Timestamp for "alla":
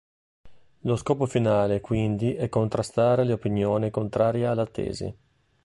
4.47-4.65